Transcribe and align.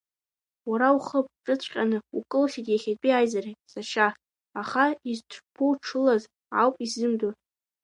Уара 0.69 0.87
ухы 0.97 1.19
ԥҽыҵәҟьаны 1.27 1.97
укылсит 2.17 2.67
иахьатәи 2.69 3.17
аизарахь, 3.17 3.61
сашьа, 3.71 4.07
аха 4.61 4.83
издԥуҽлаз 5.11 6.23
ауп 6.59 6.75
исзымдыруа! 6.85 7.33